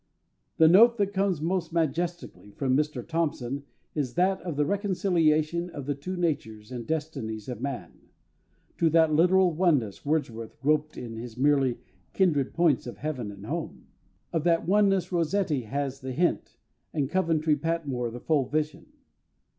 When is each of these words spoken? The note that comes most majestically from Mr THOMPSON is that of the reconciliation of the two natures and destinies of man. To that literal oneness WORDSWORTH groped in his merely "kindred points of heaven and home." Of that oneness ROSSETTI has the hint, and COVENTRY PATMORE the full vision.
The 0.57 0.67
note 0.67 0.97
that 0.97 1.13
comes 1.13 1.41
most 1.41 1.71
majestically 1.71 2.49
from 2.53 2.75
Mr 2.75 3.07
THOMPSON 3.07 3.61
is 3.93 4.15
that 4.15 4.41
of 4.41 4.55
the 4.55 4.65
reconciliation 4.65 5.69
of 5.69 5.85
the 5.85 5.93
two 5.93 6.17
natures 6.17 6.71
and 6.71 6.87
destinies 6.87 7.47
of 7.47 7.61
man. 7.61 8.09
To 8.79 8.89
that 8.89 9.13
literal 9.13 9.53
oneness 9.53 10.03
WORDSWORTH 10.03 10.59
groped 10.59 10.97
in 10.97 11.17
his 11.17 11.37
merely 11.37 11.77
"kindred 12.13 12.51
points 12.55 12.87
of 12.87 12.97
heaven 12.97 13.29
and 13.31 13.45
home." 13.45 13.85
Of 14.33 14.43
that 14.45 14.67
oneness 14.67 15.11
ROSSETTI 15.11 15.65
has 15.65 16.01
the 16.01 16.13
hint, 16.13 16.57
and 16.91 17.07
COVENTRY 17.07 17.57
PATMORE 17.57 18.09
the 18.09 18.19
full 18.21 18.47
vision. 18.47 18.87